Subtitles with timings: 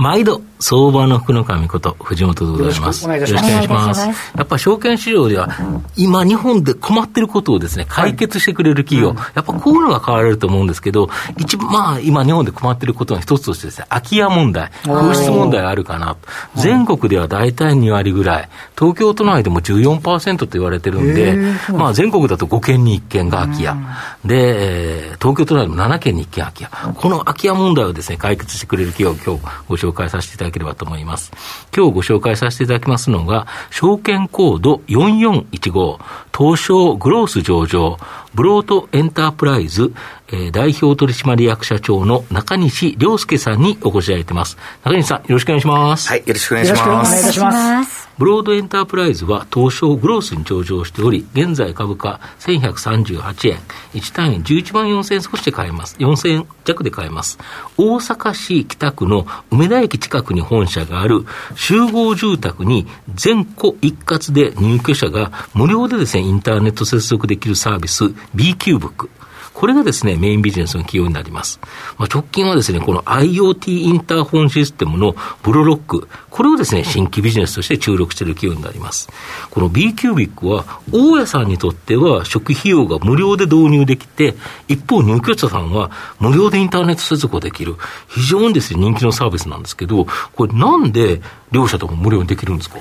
[0.00, 3.04] 毎度、相場の福の神こと、藤本でございます。
[3.04, 4.00] よろしくお願いします。
[4.34, 5.50] やっぱ証券市場では、
[5.94, 16.16] 今、日本で困ってることをですね、解決してくれる企業、やっぱこういうのが変われると思うんですけど、一番、まあ、今、日本で困ってることの一つとしてですね、空き家問題、空室問題があるかな。
[16.56, 21.36] 全国では大体2割ぐらい、東京都内でも14%と言われてるんで、
[21.74, 23.76] まあ、全国だと5件に1件が空き家。
[24.24, 26.70] で、東京都内でも7件に1件空き家。
[26.94, 31.32] この空き家問題をですね、解決してくれる企業を今日ご紹介紹介させていただければと思います。
[31.76, 35.98] 今日ご紹介させていただきますのが、証券コード4415、
[36.36, 37.98] 東証グロース上場、
[38.34, 39.92] ブロートエンタープライズ、
[40.28, 44.56] えー、代表取締役社長の中西良介さんにお越しいただいてます。
[44.84, 46.08] 中西さん、よろしくお願いします。
[46.08, 46.86] はい、よろしくお願いします。
[46.86, 48.10] よろしくお願いします。
[48.20, 53.58] ブロードエンタープライズは東証グロースに上場しており、現在株価1138円、
[53.94, 55.96] 1単位11万4000円少しで買えます。
[55.98, 57.38] 4000円弱で買えます。
[57.78, 61.24] 大阪市北区の梅田駅近くに本社がある
[61.56, 69.10] 集合住宅に全戸一括で入居者が無料でですね、インターネット接続できるサービス B キューブック。
[69.52, 71.60] これがですね、メインビジネスの企業になります。
[71.98, 79.10] まあ、直近はですね、この IoT インターホンシステムのブロロック、これをですね、新規ビジネスとして注力している企業になります。
[79.50, 84.34] この B キュービックは、大家さんにとっては初期費用が無料で導入できて、
[84.68, 87.76] 一方入居者さんは無料でインターネット接続ができる、
[88.08, 92.78] 非常にですね、人気のサービスなんですけど、これなんで両者とも無料にできるんですか？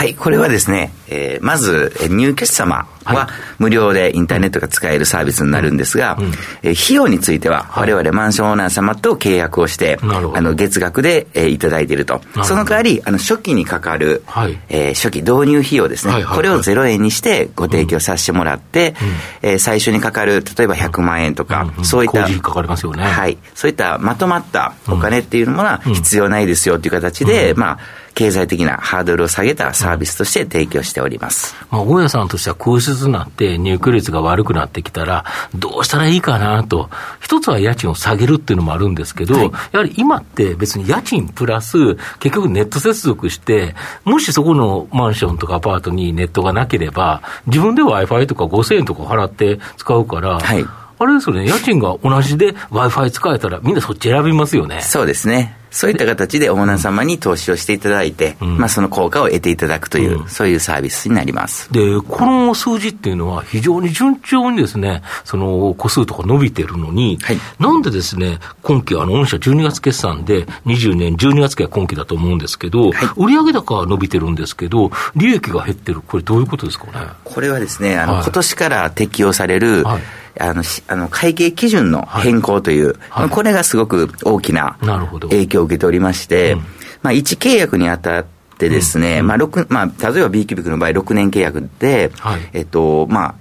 [0.00, 6.26] はい、これはですね、えー、まず、入居者様は無料でインターネットが使えるサービスになるんですが、うん、
[6.62, 10.06] えー、費用については、我々マンションオーナー様と契約をして、あ
[10.40, 12.22] の月額で、えー、いただいていると。
[12.44, 18.94] その代わり、あの初期にかかる、はい、えー、初期導入費用ですね、はいはいはい、これを0円にしてご提供させてもらって、
[19.42, 23.04] うん、えー、最初にかかる、例えば100万円とか、うん、そういった、かかりますよね。
[23.04, 23.36] はい。
[23.54, 27.78] そういったまとまったお金っていうものは必要ないですよという形で、まあ、
[28.14, 31.54] 経済的なハードルを下げたサービスとして提供しております。
[31.70, 35.24] まあ、大家さんとしては空室になって入居率が悪くなってきたら、
[35.54, 36.90] どうしたらいいかなと。
[37.20, 43.74] 一つは家賃を下げるっていうのもあるんですけど、はい、やはり今って別に家賃プラス、結局ネット接続して、
[44.04, 50.64] もしそこのマンションとかアパートにネットがなければ、自分で Wi-Fi とか5000円とか払って使うから、はい
[51.02, 54.82] あれですよね、家賃が同じで Wi-Fi 使えたら、みんなそっち選びますよね。
[54.82, 55.56] そうですね。
[55.70, 61.72] そういった形でオーナー様に投資をしていただいて、うん、まあその効果を得ていただくという、うん、そういうサービスになります。
[61.72, 76.92] で、この数字っていうのは非常に順調にですね、その個数とか伸びてるのに、はい、なんでですね、今期あの、御社12月決算で20年12月期は今期だと思うんですけど、はい、売上高は伸びてるんですけど、利益が減ってる、これどういうことですかね？
[77.24, 80.02] これはですね、あの、はい、今年から適用される、はい
[80.40, 82.96] あのあの会計基準の変更という、はい。
[83.22, 84.76] はい、これがすごく大きな
[85.22, 86.58] 影響を受けておりまして、うん、
[87.02, 88.26] まあ、1契約にあたっ
[88.58, 93.34] てですね、うん、まあ6まあ、例えば B キュービックの場合、6年契約で、はい、えっとまあ、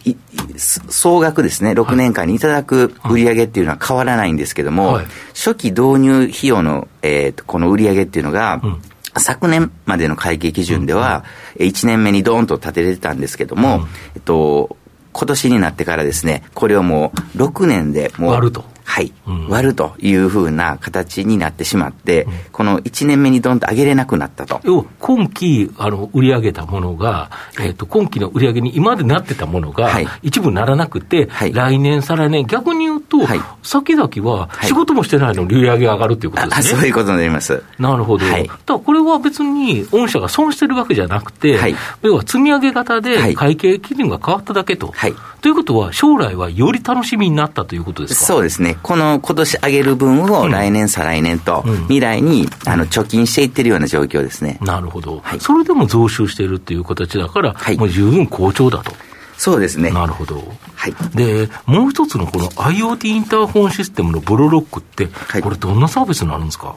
[0.57, 4.99] 総額ですね、6年間にいただく売上っていうのは変わらないんですけども、
[5.33, 8.81] 初期導入費用の、えー、とこの売上っていうのが、うん。
[9.17, 11.23] 昨年までの会計基準では、
[11.57, 14.77] 1年目にドーンと立てれてたんですけども、えっと、
[15.11, 18.63] 今年になってからですね、これをもう6年でもう、割ると。
[18.89, 24.61] はい、うん、割るというふうな形になってしまって、うん、この1年目にどんと上げれなくなったと。
[24.97, 36.79] 今期あの売り上げたものが、えーと、今期の売り上げに今までなってたものが、はい、一部ならなくて、はい、来年、再来年、逆に言うと、はい、先々は仕事もしてないのに売り上げが上がるということですね。
[36.79, 37.61] そういうことになります。
[37.77, 38.25] なるほど。
[38.25, 41.59] はい、だこれは別に御社が損してるわけじゃなくて、
[42.01, 44.93] 要は積み上げ型で会計基準が変わっただけと。
[45.41, 48.25] ということは、将来はより楽しみになったということですか？
[48.25, 48.77] そうですね。
[48.83, 54.59] この今年上げる分を来年、再来年と、未来にあの貯金していってるような状況ですね。
[54.61, 55.21] なるほど。
[55.23, 58.91] はい、それでも増収しているっていう形だから、はい、もう十分好調だと。
[59.39, 59.89] そうですね。
[59.89, 60.43] なるほど。
[60.75, 60.93] はい。
[61.15, 66.75] で、もう一つのこの IoT インターホンシステムのブロロックって、はい、これどんなサービスになるんですか？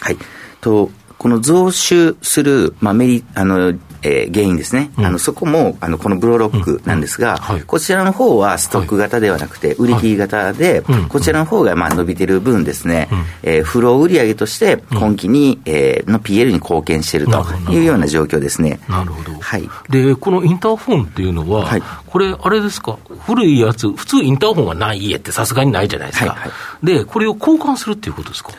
[0.00, 0.16] はい。
[0.62, 7.38] と、この増収する、まあ、メリ、あの、えー、原因ですね、うん、あのそこもあのこのブローロックなんですが、うん。
[7.38, 18.80] はい、こちらの方はストック型ではなくて、売り切り型で、はい、こちらの方がまあ伸びてる分ですね、うん、えー、フロー売上として今期に、えー、の PL に貢献しているというような状況ですね。
[18.88, 19.32] なるほど。
[19.38, 19.68] はい。
[19.90, 26.30] で、このインターフォンっていうのは、はい、これ、あれですか、古いやつ、普通インターフォンがない家ってさすがにないじゃないですか。
[26.30, 26.46] はいは
[26.82, 28.50] い、で、これを交換するっていうことですか？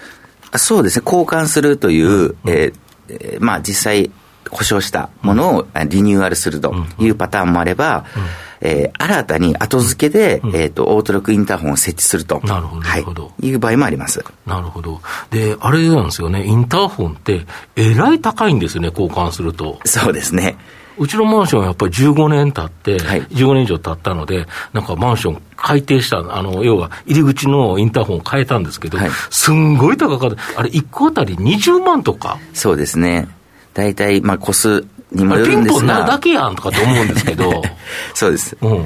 [0.57, 4.11] そうですね、交換するという、うん、えー、まあ実際、
[4.49, 12.41] 故障したものをリニューアルするというパターンもあれば、うんえー、新たに後付けで、うん、えっ、ー、と、オートロックインターホンを設置すると。
[12.43, 13.23] なるほど、なるほど。
[13.25, 14.23] はい、いう場合もあります。
[14.45, 15.01] なるほど。
[15.31, 19.79] で、あれなんですよね、インターホンって、えらい高いんですよね、交換すると。
[19.85, 20.57] そうですね。
[20.97, 30.59] うちのマンションはやっぱり15年経って、はい、15年以上経ったので、なんかマンション改定した、あの、要は入り口のインターホンを変えたんですけど、はい、すんごい高かった。
[30.59, 32.37] あれ、1個あたり20万とか？
[32.53, 33.29] そうですね。
[33.73, 35.79] 大体、まあ、個数にもよるんですが。
[35.79, 37.61] ピンポンなるだけやんとかって思うんですけど。
[38.13, 38.57] そうです。
[38.61, 38.85] うん。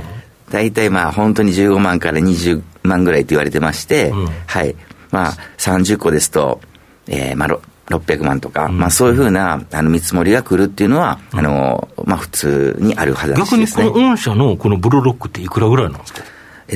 [0.51, 4.75] 大体まあ本当に15万から20万ぐらいと言われてまして、うん、はい。
[5.11, 6.61] まあ30個ですと、
[7.07, 7.59] えー、まあ
[7.89, 16.21] 600万とか、うん、まあそういうふうなあの見積もりが来るっていうのは、うん、あの、まあ普通にあるはずです、ね、逆にこの御社のこのブロロックっていくらぐらいなんですか？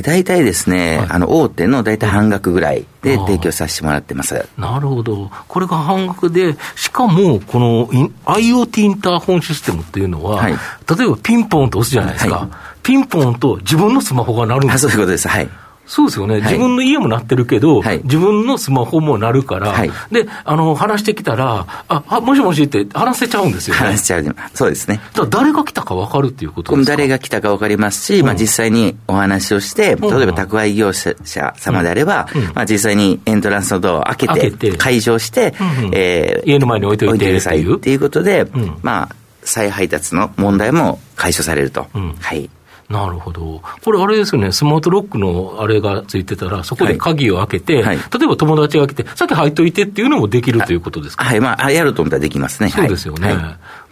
[0.02, 4.48] 大体ですね、はい、あの大手の大体半額ぐらいで提供させてもらってます。
[4.56, 5.30] なるほど。
[5.48, 12.36] これが半額で、しかも、この IoT インターホンシステムっていうのは、はい、例えばピンポンと押すじゃないですか。
[12.36, 12.48] はい、
[12.82, 15.28] ピンポンと自分のスマホが鳴るんですそういうことです。
[15.28, 15.48] はい。
[15.88, 23.80] そうですよね、はい、自分の家も鳴ってるけど、はい、自分のスマホも鳴るから、はい、であの話してきたらああ、もしもしって話せちゃうんですよね。
[23.80, 25.00] 話せちゃう、そうですね。
[25.14, 26.96] だ誰が来たか分かるっていうことですか？
[26.96, 31.14] 誰が来たか分かりますし、うん、まあ、実際にお話をして、例えば宅配業者
[31.56, 34.76] 様であれば、うん、まあ、実際にエントランスのドアを開けて、開けて。
[34.76, 38.46] 開錠して、うんうん、えー、家の前に置いておいてくださいっていうことで、
[38.82, 41.86] まあ、再配達の問題も解消されると。
[42.20, 42.50] はい。
[42.88, 43.60] なるほど。
[43.84, 51.24] これあれですよね、スマートロックのあれがついてたら、そこで鍵を開けて、はいはい、例えば友達が来て、さっき入っといてっていうのもできるということですか？
[51.24, 52.70] はい、まあ、やると思ったらできますね。
[52.70, 53.28] そうですよね。
[53.28, 53.34] は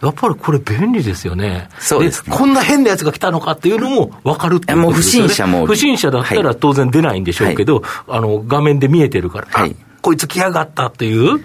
[0.01, 1.69] い、やっぱりこれ便利ですよね。
[1.77, 5.27] そうです、ね、こんな変なやつが来たのかっていうのも分かるっていうことですよね。
[5.27, 5.65] もう不審者も。
[5.67, 11.43] 不審者だったら当然出ないんでしょうけど、あの、画面で見えてるから、はい、こいつ来やがったっていう。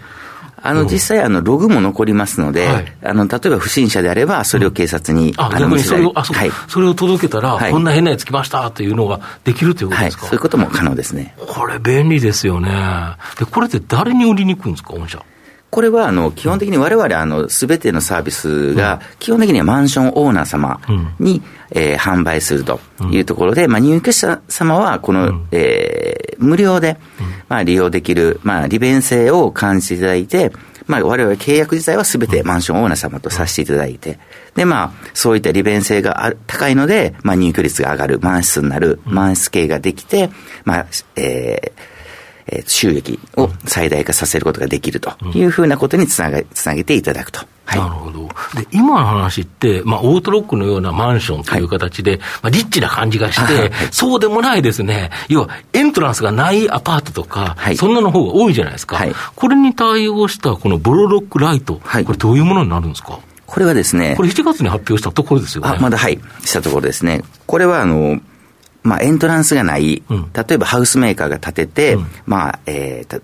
[0.63, 11.35] あの、実際、あの、ログも残りますので、はい、あの、例えば不審者であれば、それを警察に、あ、逆にそれを、あ、そう、はい、それを届けたら、こんな変なやつ来ましたっていうのができるということですか、そういうことも可能ですね。
[11.37, 12.71] これ便利ですよね。
[13.39, 15.23] で、これって誰に売りに行くんですか、御社？
[15.71, 17.17] これはあの基本的にわれわれ
[17.49, 20.83] すべてのサービスが、基本的にはマンションオーナー様
[21.19, 22.79] に、えー、販売すると
[23.11, 26.99] いうところで、まあ、入居者様はこの、えー、無料で、
[27.49, 30.53] まあ、利用できる、まあ、利便性を感じていただいて、
[30.87, 34.19] まあ、我々契約自体はすべてマンションオーナー様とさせていただいて、
[34.55, 40.31] で、まあ、そういった利便性が高いので、まあ、入居率が上がる、満室になる、満室系ができて、
[40.65, 40.87] まあ、
[41.17, 41.73] えー、
[42.53, 47.41] え収益を最大化させることができるというふうなことにつなげつなげていただくと。
[47.65, 48.29] はい、なるほど。
[48.61, 55.11] で、今の話って、まあ、オートロックのようなマンションという形で、はい、まあ、リッチな感じがして、はい、そうでもないですね。
[55.29, 58.97] 要は、エントランスがないアパートとか、はい、そんなの方が多いじゃないですか。
[58.97, 63.21] はい、これに対応したこのブロロックライト、はい、これどういうものになるんですか？
[63.47, 64.15] これはですね。
[64.17, 65.71] これ7月に発表したところですよね。
[65.71, 67.23] あ、まだはい、したところですね。
[67.47, 68.19] これはあの、
[68.83, 73.23] まあ、エントランスがない、うん、例えばハウスメーカーが建てて、うん、まあ、えー、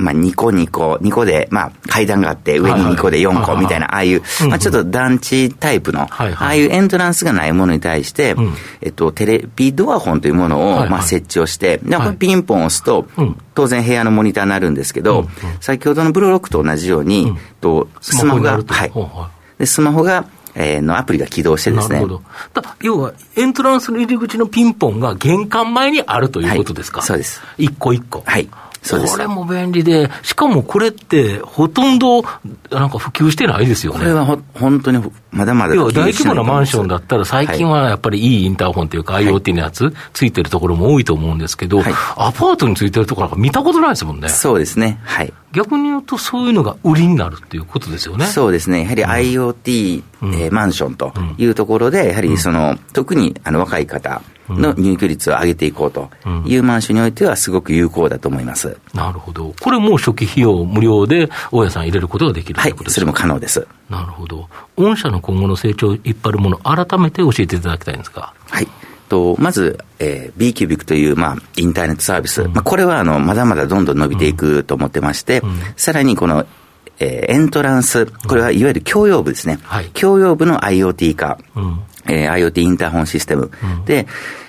[0.00, 8.34] まあ、2個2個、2個で、まあ、階段があって、上に2個で4個みたいな、ああいう、まあ、ちょっと団地タイプの、ああいうエントランスがないものに対して、
[8.80, 13.06] えっと、テレビドアホンというものを、まあ、設置をして、で、これピンポンを押すと、
[13.54, 15.28] 当然部屋のモニターになるんですけど、
[15.60, 18.92] 先ほどのブロロックと同じように、とスマホが、はい。
[19.58, 21.96] で、スマホが、えー、のアプリが起動してですね。
[21.96, 22.22] なるほど。
[22.80, 27.40] 要は、エントランスの入り口のピンポンが玄関前にあるということですか、はい、そうです。
[27.58, 28.22] 一個一個。
[28.26, 28.48] はい。
[28.82, 32.22] そうですこれも便利で、しかもこれって、ほとんど
[32.70, 33.98] なんか普及してないですよね。
[33.98, 44.28] これはほ本当にまだまだ要は大規模なマンションだったら、最近はやっぱりいいインターホンというか、IoT のやつ、ついてるところも多いと思うんですけど、はい、アパートについてるところなんか見たことないですもんね。
[44.28, 44.98] そうですね。
[45.04, 45.32] はい。
[45.52, 48.26] 逆に言うと、そういうのが売りになるっていうことですよね。
[48.26, 48.82] そうですね。
[48.82, 56.10] やはり IoT、うん、えー、マンションというところで、やはりその、特にあの若い方、の入居率を上げていこうと
[56.46, 63.66] いうマンションにおいては、すごく有効だと思います、うん、なるほど、これも初期費用無料で、大家さん入れることができるということですか、はい、それも可能です。
[63.88, 68.34] なるほど、御社の今後の成長を引っ張るもの、改めて教えていただきたいんですか？
[68.48, 68.68] はい。
[69.08, 76.46] とまず、えー、B キュービックという、まあ、インターネットサービス、うん、まあ、これはあのまだまだどんどん伸びていくと思ってまして、うん、さらにこの
[77.02, 79.58] えー、エントランス、これはいわゆる共用部ですね。
[79.62, 81.38] はい、共用部の IoT 化。
[81.56, 83.50] うんえー、IoT インターホンシステム。
[83.62, 84.06] うん、で、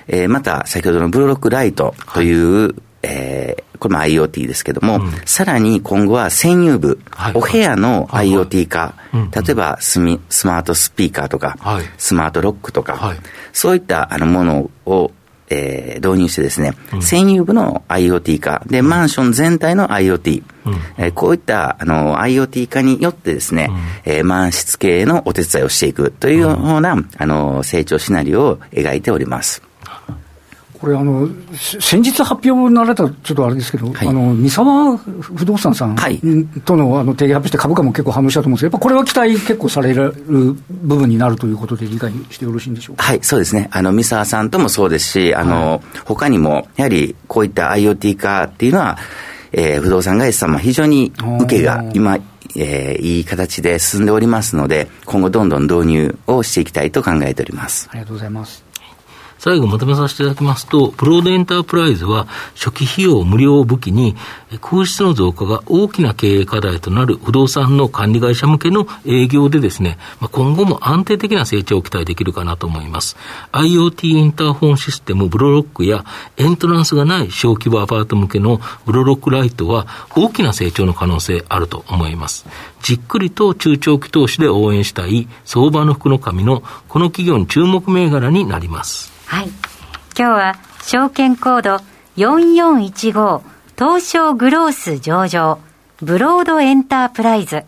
[0.07, 13.13] えー、また先ほどのブロックライトという、はい、えー、これも IoT ですけども、うん、さらに今後は専用部、はい、お部屋の IoT 化、はい例えばスミスマートスピーカーとか、はい、スマートロックとか、
[13.51, 15.11] そういったあのものを
[15.51, 23.67] えー、導入してですね、うん、専有部の IoT 化、で、マンション全体の IoT、うん、えー、こういったあの IoT 化によってですね、
[24.05, 29.61] うん、えー、満室経営のお手伝いをしていくというような、あの成長シナリオを描いております。
[30.81, 35.95] これあの、先日発表になられたちょっとあれですけど、はい、あの三沢不動産さん
[36.65, 40.55] とのあの提言発表して、株価も結構反応したと思うんですけど、やっぱこれは期待結構される部
[40.95, 43.03] 分になるということで、理解してよろしいんでしょうか？
[43.03, 48.97] はい、そうですね、あの三沢さんともそうですし、あの、はい、他にもやはりこういった IoT 化っていうのは、
[49.51, 52.17] えー、不動産会社様、非常に受けが今、
[52.55, 57.87] えー、いい形で進んでおりますので、今後どんどん導入をしていきたいと考えております。
[57.91, 58.70] ありがとうございます。
[59.41, 64.15] 最後まとめさせていただきますと、プロードエンタープライズは初期費用無料を武器に、
[64.61, 69.97] 空室の増加が大きな経営課題となる不動産の管理会社向けの営業でですね、
[70.31, 73.17] 今後も安定的な成長を期待できるかなと思います。
[73.51, 76.05] IoT インターホンシステムブロロックや
[76.37, 82.45] エントランスがない小規模アパート向けのブロロックライトは大きな成長の可能性あると思います。
[82.83, 89.20] じっくりと中長期投資で応援したい相場の福の神のこの企業に注目銘柄になります。
[89.31, 89.47] はい。
[89.47, 89.53] 今
[90.15, 91.77] 日は証券コード
[92.17, 93.41] 4415
[93.77, 95.59] 東証グロース上場
[96.01, 97.63] ブロードエンタープライズ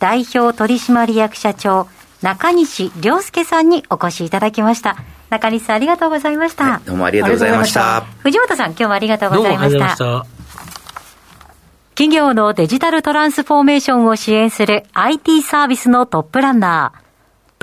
[0.00, 1.86] 代表取締役社長
[2.20, 4.96] 中西良介さんにお越しいただきました。
[5.30, 6.64] 中西さんありがとうございました。
[6.64, 8.00] はい、どうもありがとうございました。
[8.18, 9.90] 藤本さん今日もありがとうございました。
[9.90, 10.26] した
[11.94, 17.03] 企業のデジタルトランスフォーメーションを支援する IT サービスのトップランナー。